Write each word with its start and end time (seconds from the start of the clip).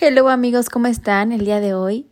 Hello 0.00 0.28
amigos, 0.28 0.68
¿cómo 0.68 0.86
están? 0.86 1.32
El 1.32 1.44
día 1.44 1.58
de 1.58 1.74
hoy, 1.74 2.06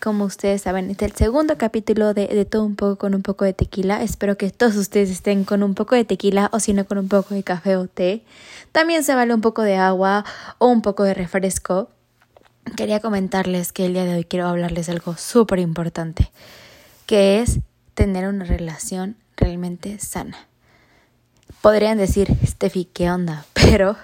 como 0.00 0.24
ustedes 0.24 0.62
saben, 0.62 0.88
es 0.88 1.02
el 1.02 1.10
segundo 1.16 1.58
capítulo 1.58 2.14
de, 2.14 2.28
de, 2.28 2.44
todo 2.44 2.64
un 2.64 2.76
poco 2.76 2.96
con 2.96 3.12
un 3.12 3.22
poco 3.22 3.44
de 3.44 3.52
tequila. 3.52 4.04
Espero 4.04 4.36
que 4.36 4.50
todos 4.50 4.76
ustedes 4.76 5.10
estén 5.10 5.42
con 5.42 5.64
un 5.64 5.74
poco 5.74 5.96
de 5.96 6.04
tequila 6.04 6.48
o 6.52 6.60
si 6.60 6.72
no 6.72 6.84
con 6.84 6.96
un 6.96 7.08
poco 7.08 7.34
de 7.34 7.42
café 7.42 7.76
o 7.76 7.88
té. 7.88 8.22
También 8.70 9.02
se 9.02 9.16
vale 9.16 9.34
un 9.34 9.40
poco 9.40 9.62
de 9.62 9.74
agua 9.74 10.24
o 10.58 10.68
un 10.68 10.80
poco 10.80 11.02
de 11.02 11.12
refresco. 11.12 11.90
Quería 12.76 13.00
comentarles 13.00 13.72
que 13.72 13.86
el 13.86 13.94
día 13.94 14.04
de 14.04 14.14
hoy 14.14 14.24
quiero 14.24 14.46
hablarles 14.46 14.88
algo 14.88 15.16
súper 15.16 15.58
importante, 15.58 16.30
que 17.06 17.40
es 17.40 17.58
tener 17.94 18.28
una 18.28 18.44
relación 18.44 19.16
realmente 19.36 19.98
sana. 19.98 20.46
Podrían 21.62 21.98
decir, 21.98 22.28
Steffi, 22.46 22.84
¿qué 22.84 23.10
onda? 23.10 23.44
Pero 23.54 23.96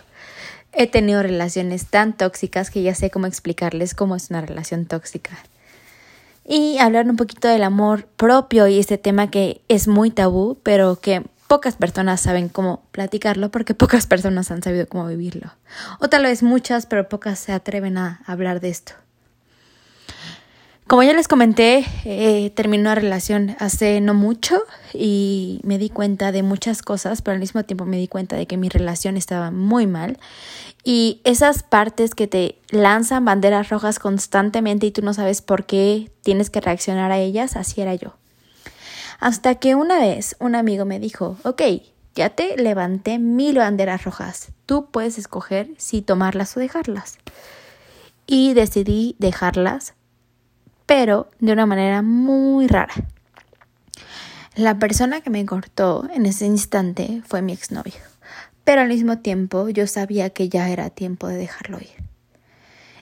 He 0.72 0.86
tenido 0.86 1.22
relaciones 1.22 1.86
tan 1.86 2.16
tóxicas 2.16 2.70
que 2.70 2.82
ya 2.82 2.94
sé 2.94 3.10
cómo 3.10 3.26
explicarles 3.26 3.94
cómo 3.94 4.16
es 4.16 4.30
una 4.30 4.40
relación 4.40 4.86
tóxica. 4.86 5.38
Y 6.44 6.78
hablar 6.78 7.08
un 7.08 7.16
poquito 7.16 7.48
del 7.48 7.62
amor 7.64 8.06
propio 8.06 8.66
y 8.66 8.78
este 8.78 8.98
tema 8.98 9.30
que 9.30 9.60
es 9.68 9.88
muy 9.88 10.10
tabú, 10.10 10.58
pero 10.62 10.96
que 10.96 11.24
pocas 11.48 11.74
personas 11.74 12.20
saben 12.20 12.48
cómo 12.48 12.84
platicarlo 12.92 13.50
porque 13.50 13.74
pocas 13.84 14.06
personas 14.06 14.50
han 14.50 14.62
sabido 14.62 14.88
cómo 14.88 15.06
vivirlo. 15.06 15.52
O 15.98 16.08
tal 16.08 16.22
vez 16.22 16.42
muchas, 16.42 16.86
pero 16.86 17.08
pocas 17.08 17.38
se 17.38 17.52
atreven 17.52 17.98
a 17.98 18.22
hablar 18.26 18.60
de 18.60 18.70
esto. 18.70 18.92
Como 20.90 21.04
ya 21.04 21.12
les 21.12 21.28
comenté, 21.28 21.86
eh, 22.04 22.50
terminé 22.56 22.80
una 22.80 22.96
relación 22.96 23.54
hace 23.60 24.00
no 24.00 24.12
mucho 24.12 24.60
y 24.92 25.60
me 25.62 25.78
di 25.78 25.88
cuenta 25.88 26.32
de 26.32 26.42
muchas 26.42 26.82
cosas, 26.82 27.22
pero 27.22 27.34
al 27.34 27.38
mismo 27.38 27.62
tiempo 27.62 27.86
me 27.86 27.96
di 27.96 28.08
cuenta 28.08 28.34
de 28.34 28.48
que 28.48 28.56
mi 28.56 28.68
relación 28.68 29.16
estaba 29.16 29.52
muy 29.52 29.86
mal. 29.86 30.18
Y 30.82 31.20
esas 31.22 31.62
partes 31.62 32.16
que 32.16 32.26
te 32.26 32.58
lanzan 32.70 33.24
banderas 33.24 33.68
rojas 33.68 34.00
constantemente 34.00 34.84
y 34.86 34.90
tú 34.90 35.00
no 35.02 35.14
sabes 35.14 35.42
por 35.42 35.64
qué 35.64 36.10
tienes 36.22 36.50
que 36.50 36.60
reaccionar 36.60 37.12
a 37.12 37.18
ellas, 37.18 37.54
así 37.54 37.80
era 37.80 37.94
yo. 37.94 38.16
Hasta 39.20 39.54
que 39.54 39.76
una 39.76 40.00
vez 40.00 40.34
un 40.40 40.56
amigo 40.56 40.86
me 40.86 40.98
dijo, 40.98 41.36
ok, 41.44 41.62
ya 42.16 42.30
te 42.30 42.56
levanté 42.56 43.20
mil 43.20 43.58
banderas 43.58 44.02
rojas, 44.02 44.48
tú 44.66 44.88
puedes 44.90 45.18
escoger 45.18 45.68
si 45.76 46.02
tomarlas 46.02 46.56
o 46.56 46.58
dejarlas. 46.58 47.18
Y 48.26 48.54
decidí 48.54 49.14
dejarlas 49.20 49.94
pero 50.90 51.28
de 51.38 51.52
una 51.52 51.66
manera 51.66 52.02
muy 52.02 52.66
rara. 52.66 52.92
La 54.56 54.80
persona 54.80 55.20
que 55.20 55.30
me 55.30 55.46
cortó 55.46 56.08
en 56.12 56.26
ese 56.26 56.46
instante 56.46 57.22
fue 57.24 57.42
mi 57.42 57.52
exnovio, 57.52 57.94
pero 58.64 58.80
al 58.80 58.88
mismo 58.88 59.18
tiempo 59.18 59.68
yo 59.68 59.86
sabía 59.86 60.30
que 60.30 60.48
ya 60.48 60.68
era 60.68 60.90
tiempo 60.90 61.28
de 61.28 61.36
dejarlo 61.36 61.78
ir. 61.78 62.04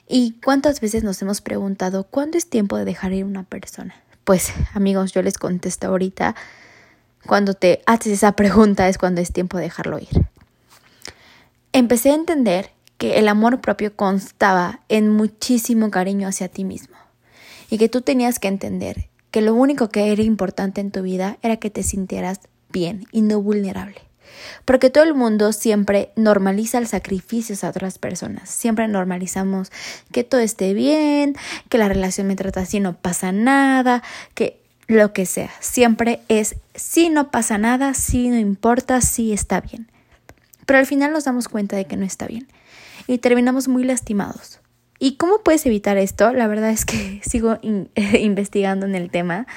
¿Y 0.07 0.33
cuántas 0.43 0.81
veces 0.81 1.03
nos 1.03 1.19
hemos 1.23 1.41
preguntado 1.41 2.03
cuándo 2.03 2.37
es 2.37 2.47
tiempo 2.47 2.77
de 2.77 2.85
dejar 2.85 3.11
ir 3.13 3.25
una 3.25 3.41
persona? 3.41 3.95
Pues 4.23 4.53
amigos, 4.75 5.11
yo 5.11 5.23
les 5.23 5.39
contesto 5.39 5.87
ahorita, 5.87 6.35
cuando 7.25 7.55
te 7.55 7.81
haces 7.87 8.13
esa 8.13 8.33
pregunta 8.33 8.87
es 8.87 8.99
cuando 8.99 9.19
es 9.19 9.33
tiempo 9.33 9.57
de 9.57 9.63
dejarlo 9.63 9.97
ir. 9.97 10.27
Empecé 11.73 12.11
a 12.11 12.15
entender 12.15 12.69
que 12.99 13.17
el 13.17 13.27
amor 13.27 13.61
propio 13.61 13.95
constaba 13.95 14.81
en 14.89 15.09
muchísimo 15.09 15.89
cariño 15.89 16.27
hacia 16.27 16.49
ti 16.49 16.65
mismo 16.65 16.99
y 17.69 17.77
que 17.77 17.89
tú 17.89 18.01
tenías 18.01 18.39
que 18.39 18.47
entender 18.47 19.09
que 19.31 19.41
lo 19.41 19.53
único 19.53 19.89
que 19.89 20.11
era 20.11 20.23
importante 20.23 20.81
en 20.81 20.91
tu 20.91 21.01
vida 21.01 21.37
era 21.41 21.57
que 21.57 21.69
te 21.69 21.83
sintieras 21.83 22.39
bien 22.71 23.05
y 23.11 23.21
no 23.21 23.41
vulnerable. 23.41 24.01
Porque 24.65 24.89
todo 24.89 25.03
el 25.03 25.13
mundo 25.13 25.51
siempre 25.53 26.11
normaliza 26.15 26.77
el 26.77 26.87
sacrificio 26.87 27.55
a 27.61 27.69
otras 27.69 27.97
personas. 27.97 28.49
Siempre 28.49 28.87
normalizamos 28.87 29.71
que 30.11 30.23
todo 30.23 30.41
esté 30.41 30.73
bien, 30.73 31.35
que 31.69 31.77
la 31.77 31.87
relación 31.87 32.27
me 32.27 32.35
trata 32.35 32.61
así, 32.61 32.79
no 32.79 32.95
pasa 32.95 33.31
nada, 33.31 34.03
que 34.33 34.59
lo 34.87 35.13
que 35.13 35.25
sea. 35.25 35.51
Siempre 35.59 36.21
es 36.27 36.55
si 36.75 37.09
no 37.09 37.31
pasa 37.31 37.57
nada, 37.57 37.93
si 37.93 38.29
no 38.29 38.37
importa, 38.37 39.01
si 39.01 39.33
está 39.33 39.61
bien. 39.61 39.89
Pero 40.65 40.79
al 40.79 40.85
final 40.85 41.11
nos 41.11 41.25
damos 41.25 41.47
cuenta 41.47 41.75
de 41.75 41.85
que 41.85 41.97
no 41.97 42.05
está 42.05 42.27
bien 42.27 42.47
y 43.07 43.17
terminamos 43.17 43.67
muy 43.67 43.83
lastimados. 43.83 44.59
¿Y 44.99 45.15
cómo 45.15 45.39
puedes 45.43 45.65
evitar 45.65 45.97
esto? 45.97 46.33
La 46.33 46.47
verdad 46.47 46.69
es 46.69 46.85
que 46.85 47.21
sigo 47.27 47.57
investigando 48.19 48.85
en 48.85 48.95
el 48.95 49.09
tema. 49.09 49.47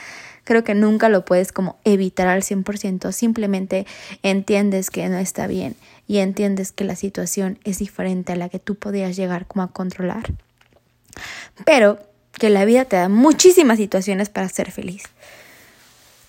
Creo 0.45 0.65
que 0.65 0.75
nunca 0.75 1.09
lo 1.09 1.25
puedes 1.25 1.53
como 1.53 1.79
evitar 1.85 2.29
al 2.29 2.43
100%. 2.43 3.13
Simplemente 3.13 3.87
entiendes 4.23 4.91
que 4.91 5.09
no 5.09 5.19
está 5.19 5.47
bien 5.47 5.77
y 6.09 6.19
entiendes 6.19 6.73
que 6.73 6.85
la 6.85 6.97
situación 6.97 7.59
es 7.65 7.79
diferente 7.79 8.33
a 8.33 8.37
la 8.37 8.49
que 8.49 8.59
tú 8.59 8.75
podías 8.75 9.17
llegar 9.17 9.47
como 9.47 9.63
a 9.63 9.73
controlar. 9.73 10.33
Pero 11.65 11.99
que 12.33 12.51
la 12.51 12.65
vida 12.65 12.85
te 12.85 12.97
da 12.97 13.09
muchísimas 13.09 13.79
situaciones 13.79 14.31
para 14.31 14.49
ser 14.49 14.71
feliz. 14.71 15.05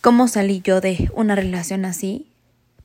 ¿Cómo 0.02 0.28
salí 0.28 0.62
yo 0.62 0.82
de 0.82 1.10
una 1.16 1.36
relación 1.36 1.86
así? 1.86 2.28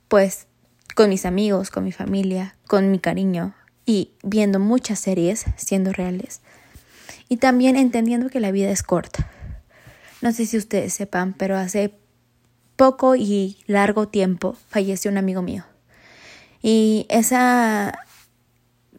Pues 0.07 0.47
con 0.95 1.09
mis 1.09 1.25
amigos, 1.25 1.69
con 1.69 1.83
mi 1.83 1.91
familia, 1.91 2.55
con 2.65 2.91
mi 2.91 2.99
cariño, 2.99 3.53
y 3.89 4.11
viendo 4.21 4.59
muchas 4.59 4.99
series 4.99 5.45
siendo 5.55 5.91
reales 5.91 6.41
y 7.27 7.37
también 7.37 7.75
entendiendo 7.75 8.29
que 8.29 8.39
la 8.39 8.51
vida 8.51 8.69
es 8.69 8.83
corta. 8.83 9.27
No 10.21 10.31
sé 10.31 10.45
si 10.45 10.57
ustedes 10.57 10.93
sepan, 10.93 11.33
pero 11.33 11.57
hace 11.57 11.95
poco 12.75 13.15
y 13.15 13.57
largo 13.65 14.07
tiempo 14.07 14.55
falleció 14.67 15.09
un 15.09 15.17
amigo 15.17 15.41
mío. 15.41 15.65
Y 16.61 17.07
esa 17.09 17.97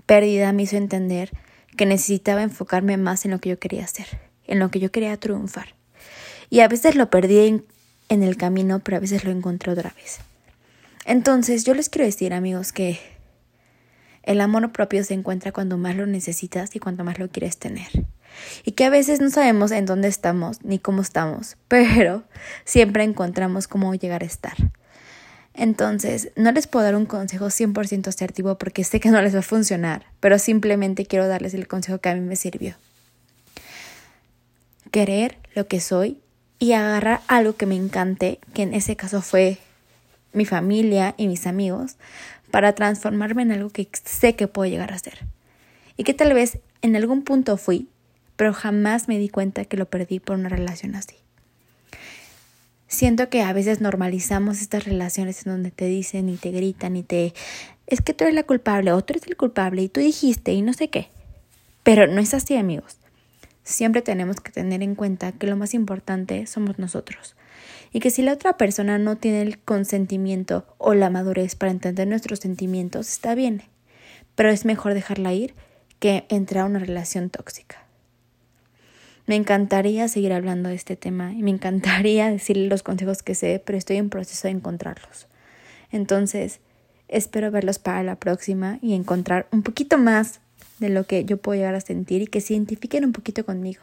pérdida 0.07 0.53
me 0.53 0.65
hizo 0.65 0.77
entender 0.77 1.31
que 1.77 1.87
necesitaba 1.87 2.43
enfocarme 2.43 2.97
más 2.97 3.25
en 3.25 3.31
lo 3.31 3.39
que 3.39 3.51
yo 3.51 3.61
quería 3.61 3.85
hacer, 3.85 4.07
en 4.49 4.59
lo 4.59 4.73
que 4.73 4.81
yo 4.81 4.91
quería 4.91 5.17
triunfar. 5.19 5.77
Y 6.51 6.61
a 6.61 6.69
veces 6.69 6.97
lo 6.97 7.11
perdí 7.11 7.63
en, 8.09 8.23
el 8.25 8.37
camino, 8.37 8.81
pero 8.81 8.97
a 8.97 9.01
veces 9.01 9.23
lo 9.23 9.31
encontré 9.31 9.71
otra 9.71 9.95
vez. 9.95 10.19
Entonces 11.05 11.63
yo 11.63 11.75
les 11.75 11.89
quiero 11.89 12.07
decir, 12.07 12.35
amigos, 12.35 12.73
que 12.73 13.20
el 14.23 14.41
amor 14.41 14.73
propio 14.73 15.05
se 15.05 15.15
encuentra 15.15 15.53
cuando 15.53 15.77
más 15.77 15.97
lo 15.97 16.07
necesitas 16.07 16.75
y 16.77 16.79
cuando 16.79 17.05
más 17.05 17.19
lo 17.19 17.29
quieres 17.29 17.57
tener. 17.57 17.89
Y 18.65 18.73
que 18.73 18.85
a 18.85 18.91
veces 18.91 19.21
no 19.21 19.31
sabemos 19.31 19.71
en 19.71 19.87
dónde 19.87 20.09
estamos 20.09 20.63
ni 20.63 20.79
cómo 20.79 21.03
estamos, 21.03 21.57
pero 21.69 22.25
siempre 22.65 23.05
encontramos 23.05 23.69
cómo 23.69 23.95
llegar 23.95 24.23
a 24.23 24.27
estar. 24.27 24.57
Entonces, 25.55 26.31
no 26.37 26.53
les 26.53 26.67
puedo 26.67 26.85
dar 26.85 26.97
un 26.97 27.07
consejo 27.07 27.47
100% 27.47 28.07
asertivo 28.09 28.57
porque 28.57 28.85
sé 28.85 29.01
que 29.01 29.11
no 29.11 29.21
les 29.21 29.35
va 29.35 29.41
a 29.41 29.43
funcionar, 29.43 30.07
pero 30.21 30.39
simplemente 30.39 31.07
quiero 31.07 31.27
darles 31.27 31.55
el 31.55 31.67
consejo 31.67 31.99
que 31.99 32.09
a 32.09 32.15
mí 32.15 32.21
me 32.21 32.37
sirvió. 32.37 32.77
Querer 34.91 35.39
lo 35.55 35.67
que 35.67 35.81
soy 35.81 36.21
y 36.59 36.73
agarrar 36.73 37.21
algo 37.27 37.57
que 37.57 37.67
me 37.67 37.77
encante, 37.77 38.39
que 38.55 38.63
en 38.63 38.75
ese 38.75 38.97
caso 38.97 39.23
fue 39.23 39.59
mi 40.33 40.45
familia 40.45 41.15
y 41.17 41.27
mis 41.27 41.47
amigos, 41.47 41.97
para 42.51 42.75
transformarme 42.75 43.43
en 43.43 43.53
algo 43.53 43.71
que 43.71 43.89
sé 44.05 44.37
que 44.37 44.49
puedo 44.49 44.71
llegar 44.71 44.93
a 44.93 44.99
ser. 44.99 45.27
Y 45.97 46.05
que 46.05 46.15
tal 46.15 46.33
vez 46.35 46.59
en 46.83 46.97
algún 46.97 47.23
punto 47.23 47.57
fui, 47.57 47.89
pero 48.37 48.53
jamás 48.53 49.09
me 49.09 49.19
di 49.19 49.29
cuenta 49.29 49.65
que 49.65 49.77
lo 49.77 49.87
perdí 49.87 50.21
por 50.21 50.37
una 50.37 50.49
relación 50.49 50.95
así. 50.95 51.17
Siento 52.87 53.29
que 53.29 53.43
a 53.43 53.53
veces 53.53 53.81
normalizamos 53.81 54.61
estas 54.61 54.85
relaciones 54.85 55.47
en 55.47 55.53
donde 55.53 55.71
te 55.71 55.85
dicen 55.85 56.29
y 56.29 56.37
te 56.37 56.51
gritan 56.51 56.97
y 56.97 57.03
te... 57.03 57.35
Es 57.87 58.01
que 58.01 58.15
tú 58.15 58.25
eres 58.25 58.35
la 58.35 58.43
culpable 58.43 58.93
o 58.93 59.03
tú 59.03 59.13
eres 59.13 59.27
el 59.27 59.37
culpable 59.37 59.83
y 59.83 59.89
tú 59.89 60.01
dijiste 60.01 60.53
y 60.53 60.63
no 60.63 60.73
sé 60.73 60.89
qué. 60.89 61.09
Pero 61.83 62.07
no 62.07 62.21
es 62.21 62.35
así 62.35 62.57
amigos. 62.57 62.97
Siempre 63.63 64.03
tenemos 64.03 64.41
que 64.41 64.51
tener 64.51 64.83
en 64.83 64.95
cuenta 64.95 65.33
que 65.33 65.47
lo 65.47 65.57
más 65.57 65.75
importante 65.75 66.47
somos 66.47 66.79
nosotros 66.79 67.37
y 67.93 68.01
que 68.01 68.11
si 68.11 68.23
la 68.23 68.33
otra 68.33 68.57
persona 68.57 68.99
no 68.99 69.17
tiene 69.17 69.43
el 69.43 69.59
consentimiento 69.59 70.67
o 70.79 70.95
la 70.95 71.11
madurez 71.11 71.55
para 71.55 71.73
entender 71.73 72.07
nuestros 72.07 72.39
sentimientos, 72.39 73.09
está 73.09 73.35
bien, 73.35 73.63
pero 74.35 74.51
es 74.51 74.65
mejor 74.65 74.95
dejarla 74.95 75.33
ir 75.33 75.55
que 75.99 76.25
entrar 76.29 76.65
a 76.65 76.67
una 76.67 76.79
relación 76.79 77.31
tóxica. 77.31 77.85
Me 79.27 79.37
encantaría 79.37 80.09
seguir 80.09 80.33
hablando 80.33 80.69
de 80.69 80.75
este 80.75 80.97
tema 80.97 81.33
y 81.33 81.43
me 81.43 81.51
encantaría 81.51 82.31
decirle 82.31 82.67
los 82.67 82.83
consejos 82.83 83.23
que 83.23 83.35
sé, 83.35 83.63
pero 83.65 83.79
estoy 83.79 83.97
en 83.97 84.11
proceso 84.11 84.49
de 84.49 84.53
encontrarlos. 84.53 85.29
Entonces, 85.93 86.61
espero 87.09 87.51
verlos 87.51 87.79
para 87.79 88.03
la 88.03 88.17
próxima 88.17 88.79
y 88.83 88.95
encontrar 88.95 89.47
un 89.53 89.63
poquito 89.63 89.99
más 89.99 90.41
de 90.79 90.89
lo 90.89 91.05
que 91.05 91.25
yo 91.25 91.37
puedo 91.37 91.59
llegar 91.59 91.75
a 91.75 91.81
sentir 91.81 92.23
y 92.23 92.27
que 92.27 92.41
se 92.41 92.55
identifiquen 92.55 93.05
un 93.05 93.13
poquito 93.13 93.45
conmigo. 93.45 93.83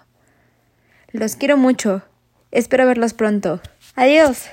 Los 1.11 1.35
quiero 1.35 1.57
mucho. 1.57 2.03
Espero 2.51 2.85
verlos 2.85 3.13
pronto. 3.13 3.61
Adiós. 3.95 4.49